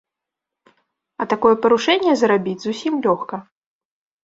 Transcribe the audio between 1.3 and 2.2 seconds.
такое парушэнне